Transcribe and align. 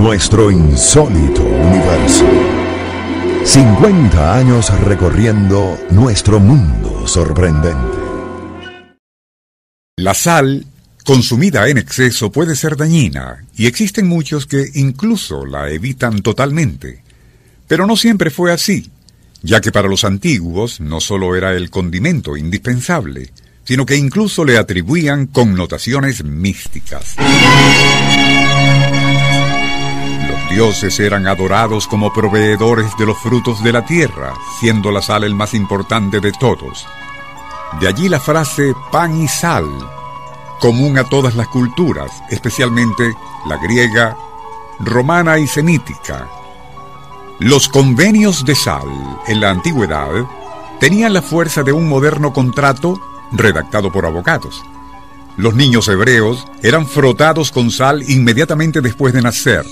Nuestro 0.00 0.50
insólito 0.50 1.42
universo. 1.42 2.24
50 3.44 4.34
años 4.34 4.70
recorriendo 4.80 5.78
nuestro 5.90 6.40
mundo 6.40 7.06
sorprendente. 7.06 7.98
La 9.98 10.14
sal, 10.14 10.64
consumida 11.04 11.68
en 11.68 11.76
exceso, 11.76 12.32
puede 12.32 12.56
ser 12.56 12.78
dañina, 12.78 13.44
y 13.54 13.66
existen 13.66 14.08
muchos 14.08 14.46
que 14.46 14.70
incluso 14.72 15.44
la 15.44 15.68
evitan 15.68 16.22
totalmente. 16.22 17.02
Pero 17.68 17.86
no 17.86 17.94
siempre 17.94 18.30
fue 18.30 18.54
así, 18.54 18.90
ya 19.42 19.60
que 19.60 19.70
para 19.70 19.86
los 19.86 20.04
antiguos 20.04 20.80
no 20.80 21.02
solo 21.02 21.36
era 21.36 21.52
el 21.52 21.68
condimento 21.68 22.38
indispensable, 22.38 23.32
sino 23.64 23.84
que 23.84 23.96
incluso 23.96 24.46
le 24.46 24.56
atribuían 24.56 25.26
connotaciones 25.26 26.24
místicas. 26.24 27.16
Dioses 30.60 31.00
eran 31.00 31.26
adorados 31.26 31.88
como 31.88 32.12
proveedores 32.12 32.94
de 32.98 33.06
los 33.06 33.16
frutos 33.16 33.64
de 33.64 33.72
la 33.72 33.86
tierra, 33.86 34.34
siendo 34.58 34.92
la 34.92 35.00
sal 35.00 35.24
el 35.24 35.34
más 35.34 35.54
importante 35.54 36.20
de 36.20 36.32
todos. 36.32 36.86
De 37.80 37.88
allí 37.88 38.10
la 38.10 38.20
frase 38.20 38.74
pan 38.92 39.22
y 39.22 39.26
sal, 39.26 39.64
común 40.60 40.98
a 40.98 41.04
todas 41.04 41.34
las 41.34 41.48
culturas, 41.48 42.10
especialmente 42.28 43.14
la 43.46 43.56
griega, 43.56 44.18
romana 44.80 45.38
y 45.38 45.46
semítica. 45.46 46.28
Los 47.38 47.66
convenios 47.66 48.44
de 48.44 48.54
sal 48.54 49.18
en 49.28 49.40
la 49.40 49.48
antigüedad 49.48 50.10
tenían 50.78 51.14
la 51.14 51.22
fuerza 51.22 51.62
de 51.62 51.72
un 51.72 51.88
moderno 51.88 52.34
contrato 52.34 53.00
redactado 53.32 53.90
por 53.90 54.04
abogados. 54.04 54.62
Los 55.38 55.54
niños 55.54 55.88
hebreos 55.88 56.46
eran 56.62 56.86
frotados 56.86 57.50
con 57.50 57.70
sal 57.70 58.02
inmediatamente 58.10 58.82
después 58.82 59.14
de 59.14 59.22
nacer, 59.22 59.64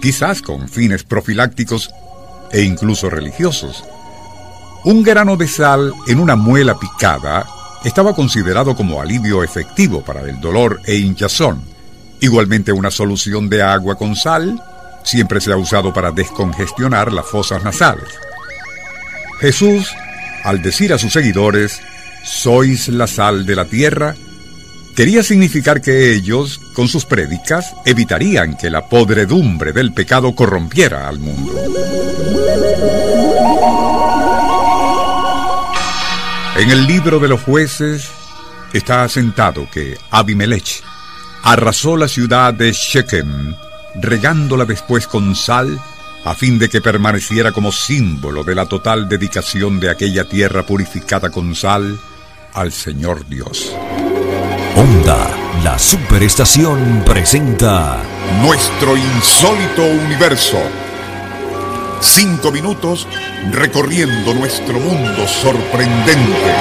quizás 0.00 0.42
con 0.42 0.68
fines 0.68 1.04
profilácticos 1.04 1.90
e 2.52 2.62
incluso 2.62 3.10
religiosos. 3.10 3.84
Un 4.84 5.02
grano 5.02 5.36
de 5.36 5.46
sal 5.46 5.92
en 6.06 6.18
una 6.18 6.36
muela 6.36 6.78
picada 6.78 7.46
estaba 7.84 8.14
considerado 8.14 8.74
como 8.74 9.00
alivio 9.00 9.42
efectivo 9.42 10.02
para 10.02 10.22
el 10.22 10.40
dolor 10.40 10.80
e 10.86 10.96
hinchazón. 10.96 11.62
Igualmente 12.20 12.72
una 12.72 12.90
solución 12.90 13.48
de 13.48 13.62
agua 13.62 13.96
con 13.96 14.16
sal 14.16 14.62
siempre 15.02 15.40
se 15.40 15.52
ha 15.52 15.56
usado 15.56 15.92
para 15.92 16.12
descongestionar 16.12 17.12
las 17.12 17.26
fosas 17.26 17.62
nasales. 17.62 18.08
Jesús, 19.40 19.94
al 20.44 20.62
decir 20.62 20.92
a 20.92 20.98
sus 20.98 21.12
seguidores, 21.12 21.80
sois 22.22 22.88
la 22.88 23.06
sal 23.06 23.46
de 23.46 23.56
la 23.56 23.64
tierra, 23.64 24.14
quería 25.00 25.22
significar 25.22 25.80
que 25.80 26.12
ellos, 26.12 26.60
con 26.74 26.86
sus 26.86 27.06
prédicas, 27.06 27.74
evitarían 27.86 28.54
que 28.58 28.68
la 28.68 28.86
podredumbre 28.86 29.72
del 29.72 29.94
pecado 29.94 30.34
corrompiera 30.34 31.08
al 31.08 31.18
mundo. 31.18 31.54
En 36.54 36.70
el 36.70 36.86
libro 36.86 37.18
de 37.18 37.28
los 37.28 37.40
jueces 37.40 38.10
está 38.74 39.02
asentado 39.02 39.70
que 39.70 39.96
Abimelech 40.10 40.82
arrasó 41.44 41.96
la 41.96 42.06
ciudad 42.06 42.52
de 42.52 42.70
Shechem 42.70 43.54
regándola 44.02 44.66
después 44.66 45.06
con 45.06 45.34
sal, 45.34 45.80
a 46.26 46.34
fin 46.34 46.58
de 46.58 46.68
que 46.68 46.82
permaneciera 46.82 47.52
como 47.52 47.72
símbolo 47.72 48.44
de 48.44 48.54
la 48.54 48.66
total 48.66 49.08
dedicación 49.08 49.80
de 49.80 49.88
aquella 49.88 50.28
tierra 50.28 50.66
purificada 50.66 51.30
con 51.30 51.54
sal 51.54 51.98
al 52.52 52.70
Señor 52.70 53.26
Dios. 53.30 53.74
Onda, 54.76 55.30
la 55.62 55.78
superestación 55.78 57.02
presenta 57.04 58.02
Nuestro 58.42 58.96
insólito 58.96 59.84
universo. 59.84 60.58
Cinco 62.00 62.50
minutos 62.50 63.06
recorriendo 63.52 64.34
nuestro 64.34 64.78
mundo 64.80 65.26
sorprendente. 65.26 66.54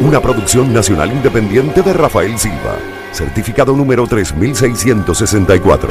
Una 0.00 0.20
producción 0.20 0.72
nacional 0.72 1.12
independiente 1.12 1.82
de 1.82 1.92
Rafael 1.92 2.38
Silva 2.38 2.78
certificado 3.12 3.76
número 3.76 4.06
3664. 4.06 5.88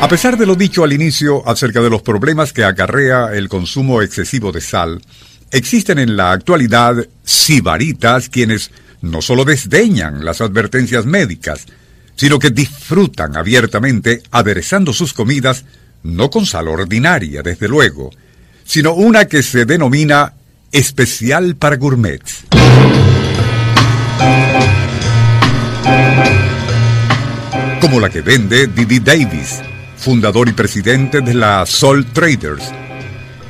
A 0.00 0.08
pesar 0.08 0.36
de 0.36 0.46
lo 0.46 0.54
dicho 0.54 0.84
al 0.84 0.92
inicio 0.92 1.42
acerca 1.48 1.80
de 1.80 1.90
los 1.90 2.02
problemas 2.02 2.52
que 2.52 2.64
acarrea 2.64 3.32
el 3.32 3.48
consumo 3.48 4.02
excesivo 4.02 4.52
de 4.52 4.60
sal, 4.60 5.00
existen 5.54 6.00
en 6.00 6.16
la 6.16 6.32
actualidad 6.32 6.96
sibaritas 7.22 8.28
quienes 8.28 8.72
no 9.02 9.22
solo 9.22 9.44
desdeñan 9.44 10.24
las 10.24 10.40
advertencias 10.40 11.06
médicas, 11.06 11.66
sino 12.16 12.40
que 12.40 12.50
disfrutan 12.50 13.36
abiertamente 13.36 14.22
aderezando 14.32 14.92
sus 14.92 15.12
comidas 15.12 15.64
no 16.02 16.28
con 16.28 16.44
sal 16.44 16.68
ordinaria, 16.68 17.42
desde 17.42 17.68
luego, 17.68 18.10
sino 18.64 18.94
una 18.94 19.26
que 19.26 19.42
se 19.44 19.64
denomina 19.64 20.34
especial 20.72 21.54
para 21.54 21.76
gourmets. 21.76 22.44
Como 27.80 28.00
la 28.00 28.10
que 28.10 28.22
vende 28.22 28.66
Didi 28.66 28.98
Davis, 28.98 29.60
fundador 29.96 30.48
y 30.48 30.52
presidente 30.52 31.20
de 31.20 31.34
la 31.34 31.64
Salt 31.64 32.12
Traders. 32.12 32.83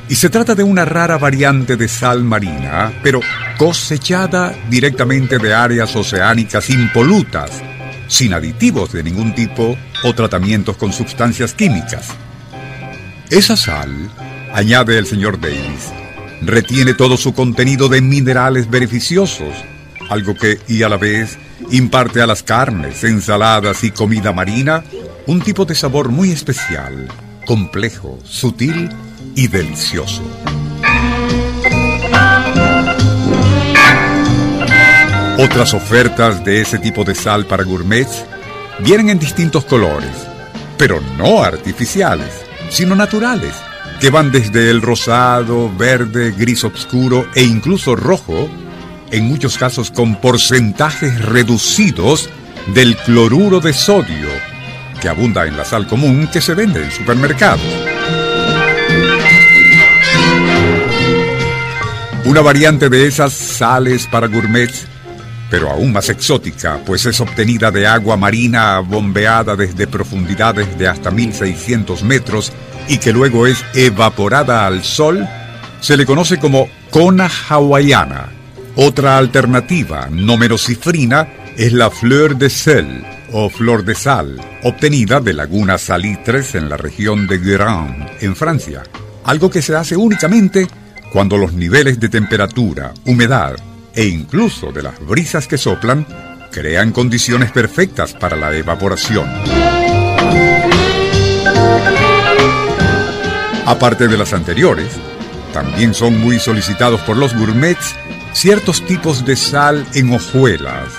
Y 0.07 0.15
se 0.15 0.29
trata 0.29 0.53
de 0.53 0.63
una 0.63 0.85
rara 0.85 1.17
variante 1.17 1.77
de 1.77 1.87
sal 1.87 2.23
marina, 2.23 2.93
pero 3.01 3.21
cosechada 3.57 4.55
directamente 4.69 5.39
de 5.39 5.53
áreas 5.53 5.95
oceánicas 5.95 6.69
impolutas, 6.69 7.49
sin 8.07 8.33
aditivos 8.33 8.91
de 8.91 9.03
ningún 9.03 9.33
tipo 9.33 9.75
o 10.03 10.13
tratamientos 10.13 10.77
con 10.77 10.93
sustancias 10.93 11.53
químicas. 11.53 12.09
Esa 13.31 13.57
sal, 13.57 14.11
añade 14.53 14.99
el 14.99 15.07
señor 15.07 15.41
Davis, 15.41 15.91
retiene 16.41 16.93
todo 16.93 17.17
su 17.17 17.33
contenido 17.33 17.89
de 17.89 18.01
minerales 18.01 18.69
beneficiosos, 18.69 19.55
algo 20.09 20.35
que, 20.35 20.59
y 20.67 20.83
a 20.83 20.89
la 20.89 20.97
vez, 20.97 21.39
imparte 21.71 22.21
a 22.21 22.27
las 22.27 22.43
carnes, 22.43 23.03
ensaladas 23.03 23.83
y 23.83 23.89
comida 23.89 24.31
marina 24.31 24.83
un 25.25 25.41
tipo 25.41 25.65
de 25.65 25.73
sabor 25.73 26.09
muy 26.09 26.29
especial, 26.29 27.07
complejo, 27.47 28.19
sutil 28.23 28.91
y 29.35 29.47
delicioso. 29.47 30.23
Otras 35.37 35.73
ofertas 35.73 36.43
de 36.45 36.61
ese 36.61 36.79
tipo 36.79 37.03
de 37.03 37.13
sal 37.13 37.45
para 37.45 37.63
gourmets 37.63 38.25
vienen 38.79 39.09
en 39.09 39.19
distintos 39.19 39.65
colores, 39.65 40.11
pero 40.77 41.01
no 41.17 41.43
artificiales, 41.43 42.31
sino 42.69 42.95
naturales, 42.95 43.53
que 43.99 44.09
van 44.09 44.31
desde 44.31 44.69
el 44.69 44.81
rosado, 44.81 45.71
verde, 45.75 46.31
gris 46.31 46.63
oscuro 46.63 47.27
e 47.35 47.43
incluso 47.43 47.95
rojo 47.95 48.49
en 49.11 49.27
muchos 49.27 49.57
casos 49.57 49.91
con 49.91 50.15
porcentajes 50.19 51.21
reducidos 51.23 52.29
del 52.73 52.95
cloruro 52.97 53.59
de 53.59 53.73
sodio, 53.73 54.29
que 55.01 55.09
abunda 55.09 55.45
en 55.45 55.57
la 55.57 55.65
sal 55.65 55.87
común 55.87 56.29
que 56.31 56.41
se 56.41 56.53
vende 56.53 56.83
en 56.83 56.91
supermercados. 56.91 57.84
Una 62.25 62.41
variante 62.41 62.89
de 62.89 63.05
esas 63.05 63.33
sales 63.33 64.07
para 64.07 64.25
gourmets, 64.25 64.87
pero 65.51 65.69
aún 65.69 65.93
más 65.93 66.09
exótica, 66.09 66.79
pues 66.83 67.05
es 67.05 67.21
obtenida 67.21 67.69
de 67.69 67.85
agua 67.85 68.17
marina 68.17 68.79
bombeada 68.79 69.55
desde 69.55 69.85
profundidades 69.85 70.75
de 70.79 70.87
hasta 70.87 71.11
1600 71.11 72.01
metros 72.01 72.51
y 72.87 72.97
que 72.97 73.13
luego 73.13 73.45
es 73.45 73.63
evaporada 73.75 74.65
al 74.65 74.83
sol, 74.83 75.27
se 75.81 75.95
le 75.97 76.07
conoce 76.07 76.39
como 76.39 76.67
cona 76.89 77.29
hawaiana. 77.47 78.29
Otra 78.75 79.19
alternativa, 79.19 80.07
no 80.09 80.35
menos 80.35 80.65
cifrina, 80.65 81.27
es 81.55 81.73
la 81.73 81.91
fleur 81.91 82.37
de 82.37 82.49
sel 82.49 83.05
o 83.33 83.51
flor 83.51 83.85
de 83.85 83.93
sal, 83.93 84.41
obtenida 84.63 85.19
de 85.19 85.33
lagunas 85.33 85.81
salitres 85.81 86.55
en 86.55 86.69
la 86.69 86.77
región 86.77 87.27
de 87.27 87.37
Guérin, 87.37 88.07
en 88.19 88.35
Francia, 88.35 88.81
algo 89.25 89.51
que 89.51 89.61
se 89.61 89.75
hace 89.75 89.95
únicamente 89.95 90.67
cuando 91.15 91.37
los 91.37 91.53
niveles 91.53 91.97
de 91.97 92.09
temperatura, 92.09 92.93
humedad 93.05 93.55
e 93.93 94.05
incluso 94.05 94.73
de 94.73 94.83
las 94.83 94.99
brisas 94.99 95.47
que 95.47 95.57
soplan 95.57 96.05
crean 96.51 96.91
condiciones 96.91 97.53
perfectas 97.53 98.11
para 98.11 98.35
la 98.35 98.53
evaporación. 98.53 99.25
Aparte 103.65 104.09
de 104.09 104.17
las 104.17 104.33
anteriores, 104.33 104.89
también 105.53 105.93
son 105.93 106.19
muy 106.19 106.37
solicitados 106.37 106.99
por 107.03 107.15
los 107.15 107.33
gourmets 107.33 107.95
ciertos 108.33 108.85
tipos 108.85 109.25
de 109.25 109.37
sal 109.37 109.87
en 109.93 110.11
hojuelas, 110.11 110.89